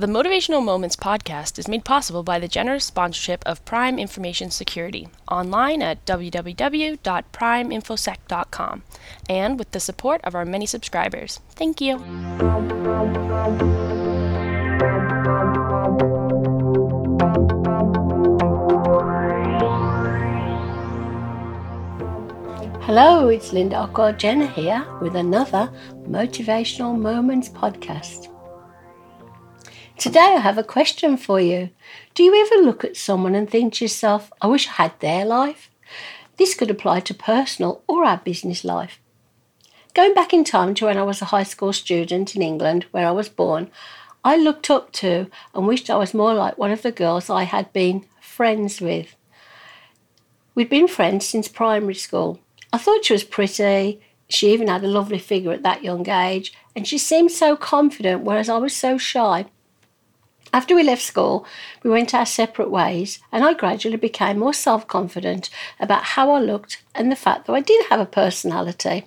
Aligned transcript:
The 0.00 0.06
Motivational 0.06 0.64
Moments 0.64 0.96
podcast 0.96 1.58
is 1.58 1.68
made 1.68 1.84
possible 1.84 2.22
by 2.22 2.38
the 2.38 2.48
generous 2.48 2.86
sponsorship 2.86 3.42
of 3.44 3.62
Prime 3.66 3.98
Information 3.98 4.50
Security, 4.50 5.08
online 5.30 5.82
at 5.82 6.02
www.primeinfosec.com, 6.06 8.82
and 9.28 9.58
with 9.58 9.70
the 9.72 9.80
support 9.80 10.22
of 10.24 10.34
our 10.34 10.46
many 10.46 10.64
subscribers. 10.64 11.40
Thank 11.50 11.82
you. 11.82 11.98
Hello, 22.86 23.28
it's 23.28 23.52
Linda 23.52 23.76
Ockor 23.76 24.16
Jenner 24.16 24.46
here 24.46 24.82
with 25.02 25.14
another 25.14 25.70
Motivational 26.08 26.98
Moments 26.98 27.50
podcast. 27.50 28.29
Today 30.00 30.34
I 30.34 30.40
have 30.40 30.56
a 30.56 30.64
question 30.64 31.18
for 31.18 31.38
you. 31.38 31.68
Do 32.14 32.22
you 32.22 32.34
ever 32.34 32.64
look 32.64 32.86
at 32.86 32.96
someone 32.96 33.34
and 33.34 33.50
think 33.50 33.74
to 33.74 33.84
yourself, 33.84 34.32
I 34.40 34.46
wish 34.46 34.66
I 34.66 34.82
had 34.84 34.98
their 35.00 35.26
life? 35.26 35.70
This 36.38 36.54
could 36.54 36.70
apply 36.70 37.00
to 37.00 37.12
personal 37.12 37.82
or 37.86 38.06
our 38.06 38.16
business 38.16 38.64
life. 38.64 38.98
Going 39.92 40.14
back 40.14 40.32
in 40.32 40.42
time 40.42 40.72
to 40.76 40.86
when 40.86 40.96
I 40.96 41.02
was 41.02 41.20
a 41.20 41.26
high 41.26 41.42
school 41.42 41.74
student 41.74 42.34
in 42.34 42.40
England, 42.40 42.86
where 42.92 43.06
I 43.06 43.10
was 43.10 43.28
born, 43.28 43.70
I 44.24 44.38
looked 44.38 44.70
up 44.70 44.90
to 44.92 45.26
and 45.54 45.66
wished 45.66 45.90
I 45.90 45.98
was 45.98 46.14
more 46.14 46.32
like 46.32 46.56
one 46.56 46.70
of 46.70 46.80
the 46.80 46.92
girls 46.92 47.28
I 47.28 47.42
had 47.42 47.70
been 47.74 48.06
friends 48.22 48.80
with. 48.80 49.14
We'd 50.54 50.70
been 50.70 50.88
friends 50.88 51.26
since 51.26 51.46
primary 51.46 51.94
school. 51.94 52.40
I 52.72 52.78
thought 52.78 53.04
she 53.04 53.12
was 53.12 53.24
pretty. 53.24 54.00
She 54.30 54.50
even 54.50 54.68
had 54.68 54.82
a 54.82 54.88
lovely 54.88 55.18
figure 55.18 55.52
at 55.52 55.62
that 55.64 55.84
young 55.84 56.08
age, 56.08 56.54
and 56.74 56.88
she 56.88 56.96
seemed 56.96 57.32
so 57.32 57.54
confident, 57.54 58.22
whereas 58.22 58.48
I 58.48 58.56
was 58.56 58.74
so 58.74 58.96
shy. 58.96 59.44
After 60.52 60.74
we 60.74 60.82
left 60.82 61.02
school, 61.02 61.46
we 61.82 61.90
went 61.90 62.12
our 62.12 62.26
separate 62.26 62.70
ways, 62.70 63.20
and 63.30 63.44
I 63.44 63.54
gradually 63.54 63.96
became 63.96 64.38
more 64.38 64.52
self 64.54 64.86
confident 64.88 65.48
about 65.78 66.02
how 66.02 66.32
I 66.32 66.40
looked 66.40 66.82
and 66.94 67.10
the 67.10 67.16
fact 67.16 67.46
that 67.46 67.52
I 67.52 67.60
did 67.60 67.86
have 67.86 68.00
a 68.00 68.06
personality. 68.06 69.06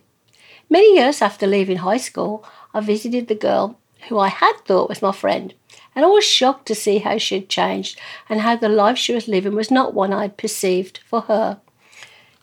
Many 0.70 0.96
years 0.96 1.22
after 1.22 1.46
leaving 1.46 1.78
high 1.78 1.98
school, 1.98 2.46
I 2.74 2.80
visited 2.80 3.28
the 3.28 3.36
girl 3.36 3.78
who 4.10 4.18
I 4.20 4.30
had 4.30 4.54
thought 4.66 4.90
was 4.90 5.02
my 5.02 5.12
friend, 5.12 5.54
and 5.96 6.06
I 6.06 6.08
was 6.08 6.24
shocked 6.24 6.66
to 6.68 6.76
see 6.76 7.00
how 7.00 7.18
she 7.18 7.36
had 7.36 7.50
changed 7.50 8.00
and 8.30 8.42
how 8.42 8.56
the 8.56 8.70
life 8.70 8.98
she 8.98 9.14
was 9.14 9.28
living 9.28 9.54
was 9.54 9.70
not 9.70 9.94
one 9.94 10.14
I 10.14 10.24
had 10.24 10.38
perceived 10.38 11.00
for 11.06 11.22
her. 11.22 11.60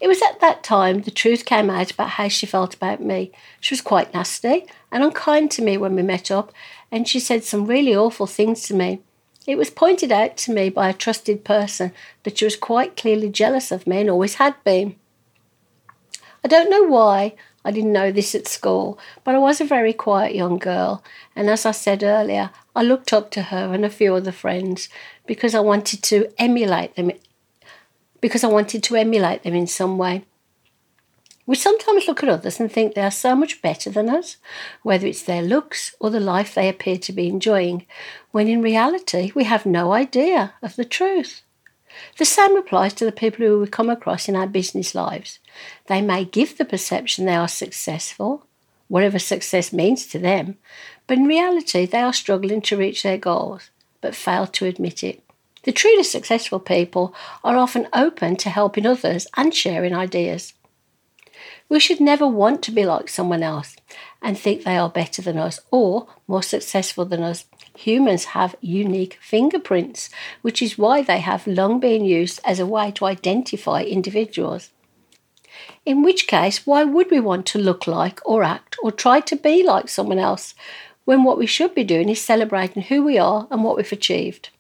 It 0.00 0.08
was 0.08 0.22
at 0.22 0.40
that 0.40 0.62
time 0.62 1.02
the 1.02 1.10
truth 1.10 1.44
came 1.44 1.68
out 1.68 1.90
about 1.90 2.10
how 2.10 2.28
she 2.28 2.46
felt 2.46 2.74
about 2.74 3.00
me. 3.00 3.32
She 3.60 3.74
was 3.74 3.82
quite 3.82 4.14
nasty 4.14 4.66
and 4.90 5.04
unkind 5.04 5.50
to 5.52 5.62
me 5.62 5.76
when 5.76 5.94
we 5.94 6.02
met 6.02 6.30
up, 6.30 6.52
and 6.90 7.06
she 7.06 7.20
said 7.20 7.44
some 7.44 7.66
really 7.66 7.94
awful 7.94 8.26
things 8.26 8.62
to 8.62 8.74
me. 8.74 9.00
It 9.46 9.56
was 9.56 9.70
pointed 9.70 10.12
out 10.12 10.36
to 10.38 10.52
me 10.52 10.70
by 10.70 10.88
a 10.88 10.94
trusted 10.94 11.44
person 11.44 11.92
that 12.22 12.38
she 12.38 12.44
was 12.44 12.56
quite 12.56 12.96
clearly 12.96 13.28
jealous 13.28 13.70
of 13.70 13.86
me 13.86 14.00
and 14.00 14.10
always 14.10 14.34
had 14.34 14.54
been. 14.64 14.96
I 16.42 16.48
don't 16.48 16.70
know 16.70 16.84
why 16.84 17.34
I 17.64 17.70
didn't 17.70 17.92
know 17.92 18.10
this 18.10 18.34
at 18.34 18.48
school, 18.48 18.98
but 19.22 19.34
I 19.34 19.38
was 19.38 19.60
a 19.60 19.64
very 19.66 19.92
quiet 19.92 20.34
young 20.34 20.56
girl, 20.56 21.04
and 21.36 21.50
as 21.50 21.66
I 21.66 21.72
said 21.72 22.02
earlier, 22.02 22.50
I 22.74 22.82
looked 22.82 23.12
up 23.12 23.30
to 23.32 23.42
her 23.42 23.74
and 23.74 23.84
a 23.84 23.90
few 23.90 24.14
other 24.14 24.32
friends 24.32 24.88
because 25.26 25.54
I 25.54 25.60
wanted 25.60 26.02
to 26.04 26.32
emulate 26.38 26.96
them 26.96 27.10
because 28.20 28.44
I 28.44 28.48
wanted 28.48 28.82
to 28.84 28.96
emulate 28.96 29.42
them 29.42 29.54
in 29.54 29.66
some 29.66 29.98
way. 29.98 30.24
We 31.46 31.56
sometimes 31.56 32.06
look 32.06 32.22
at 32.22 32.28
others 32.28 32.60
and 32.60 32.70
think 32.70 32.94
they 32.94 33.02
are 33.02 33.10
so 33.10 33.34
much 33.34 33.60
better 33.60 33.90
than 33.90 34.08
us, 34.08 34.36
whether 34.82 35.06
it's 35.06 35.22
their 35.24 35.42
looks 35.42 35.94
or 35.98 36.08
the 36.10 36.20
life 36.20 36.54
they 36.54 36.68
appear 36.68 36.96
to 36.98 37.12
be 37.12 37.28
enjoying, 37.28 37.86
when 38.30 38.46
in 38.46 38.62
reality 38.62 39.32
we 39.34 39.44
have 39.44 39.66
no 39.66 39.92
idea 39.92 40.54
of 40.62 40.77
the 40.77 40.84
truth. 40.84 41.42
The 42.18 42.24
same 42.24 42.56
applies 42.56 42.94
to 42.94 43.04
the 43.04 43.10
people 43.12 43.44
who 43.44 43.58
we 43.58 43.66
come 43.66 43.90
across 43.90 44.28
in 44.28 44.36
our 44.36 44.46
business 44.46 44.94
lives. 44.94 45.40
They 45.86 46.00
may 46.00 46.24
give 46.24 46.56
the 46.56 46.64
perception 46.64 47.24
they 47.24 47.34
are 47.34 47.48
successful, 47.48 48.46
whatever 48.86 49.18
success 49.18 49.72
means 49.72 50.06
to 50.06 50.18
them, 50.18 50.56
but 51.06 51.18
in 51.18 51.24
reality 51.24 51.84
they 51.86 52.00
are 52.00 52.12
struggling 52.12 52.61
to 52.62 52.77
reach 52.77 53.02
their 53.02 53.18
goals, 53.18 53.70
but 54.00 54.14
fail 54.14 54.46
to 54.46 54.66
admit 54.66 55.02
it. 55.02 55.24
The 55.64 55.72
truly 55.72 56.02
successful 56.02 56.58
people 56.58 57.14
are 57.44 57.56
often 57.56 57.88
open 57.92 58.36
to 58.36 58.50
helping 58.50 58.86
others 58.86 59.26
and 59.36 59.54
sharing 59.54 59.94
ideas. 59.94 60.54
We 61.68 61.78
should 61.78 62.00
never 62.00 62.26
want 62.26 62.62
to 62.64 62.72
be 62.72 62.84
like 62.84 63.08
someone 63.08 63.42
else 63.42 63.76
and 64.22 64.38
think 64.38 64.64
they 64.64 64.76
are 64.76 64.88
better 64.88 65.22
than 65.22 65.38
us 65.38 65.60
or 65.70 66.08
more 66.26 66.42
successful 66.42 67.04
than 67.04 67.22
us. 67.22 67.44
Humans 67.76 68.24
have 68.36 68.56
unique 68.60 69.18
fingerprints, 69.20 70.10
which 70.42 70.60
is 70.60 70.78
why 70.78 71.02
they 71.02 71.20
have 71.20 71.46
long 71.46 71.78
been 71.78 72.04
used 72.04 72.40
as 72.44 72.58
a 72.58 72.66
way 72.66 72.90
to 72.92 73.04
identify 73.04 73.82
individuals. 73.82 74.70
In 75.84 76.02
which 76.02 76.27
case, 76.27 76.66
why 76.66 76.84
would 76.84 77.10
we 77.10 77.20
want 77.20 77.46
to 77.46 77.58
look 77.58 77.86
like 77.86 78.20
or 78.24 78.42
act 78.42 78.77
or 78.82 78.90
try 78.90 79.20
to 79.20 79.36
be 79.36 79.62
like 79.62 79.88
someone 79.88 80.18
else 80.18 80.54
when 81.04 81.22
what 81.22 81.38
we 81.38 81.46
should 81.46 81.74
be 81.74 81.84
doing 81.84 82.08
is 82.08 82.20
celebrating 82.20 82.82
who 82.82 83.04
we 83.04 83.18
are 83.18 83.46
and 83.50 83.62
what 83.62 83.77
we've 83.77 83.92
achieved? 83.92 84.50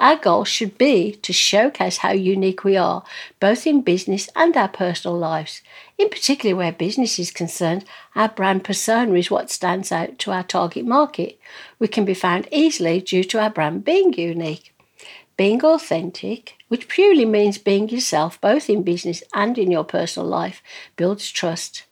Our 0.00 0.16
goal 0.16 0.44
should 0.44 0.78
be 0.78 1.12
to 1.22 1.32
showcase 1.32 1.98
how 1.98 2.12
unique 2.12 2.62
we 2.62 2.76
are, 2.76 3.02
both 3.40 3.66
in 3.66 3.82
business 3.82 4.28
and 4.36 4.56
our 4.56 4.68
personal 4.68 5.18
lives. 5.18 5.60
In 5.96 6.08
particular, 6.08 6.54
where 6.54 6.70
business 6.70 7.18
is 7.18 7.32
concerned, 7.32 7.84
our 8.14 8.28
brand 8.28 8.62
persona 8.62 9.14
is 9.14 9.30
what 9.30 9.50
stands 9.50 9.90
out 9.90 10.18
to 10.20 10.30
our 10.30 10.44
target 10.44 10.86
market. 10.86 11.38
We 11.80 11.88
can 11.88 12.04
be 12.04 12.14
found 12.14 12.46
easily 12.52 13.00
due 13.00 13.24
to 13.24 13.40
our 13.40 13.50
brand 13.50 13.84
being 13.84 14.12
unique. 14.12 14.72
Being 15.36 15.64
authentic, 15.64 16.54
which 16.68 16.88
purely 16.88 17.24
means 17.24 17.58
being 17.58 17.88
yourself 17.88 18.40
both 18.40 18.70
in 18.70 18.82
business 18.82 19.22
and 19.34 19.58
in 19.58 19.70
your 19.70 19.84
personal 19.84 20.28
life, 20.28 20.62
builds 20.96 21.30
trust. 21.30 21.84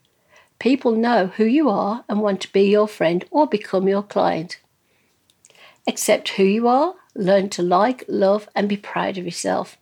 People 0.59 0.93
know 0.93 1.27
who 1.27 1.45
you 1.45 1.69
are 1.69 2.05
and 2.09 2.21
want 2.21 2.41
to 2.43 2.53
be 2.53 2.63
your 2.63 2.89
friend 2.89 3.25
or 3.31 3.47
become 3.47 3.89
your 3.89 4.03
client. 4.03 4.59
Accept 5.87 6.31
who 6.31 6.45
you 6.45 6.67
are, 6.67 6.95
learn 7.17 7.49
to 7.51 7.63
like, 7.63 8.05
love, 8.09 8.49
and 8.55 8.69
be 8.69 8.77
proud 8.77 9.19
of 9.19 9.25
yourself. 9.25 9.77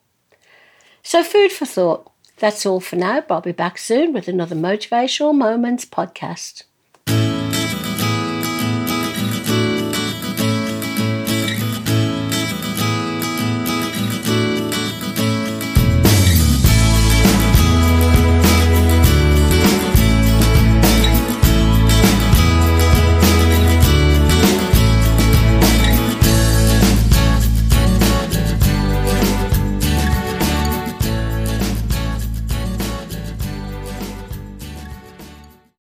So, 1.02 1.22
food 1.22 1.52
for 1.52 1.66
thought. 1.66 2.10
That's 2.38 2.66
all 2.66 2.80
for 2.80 2.96
now, 2.96 3.20
but 3.20 3.34
I'll 3.34 3.40
be 3.40 3.52
back 3.52 3.78
soon 3.78 4.12
with 4.12 4.26
another 4.26 4.56
Motivational 4.56 5.34
Moments 5.34 5.84
podcast. 5.84 6.64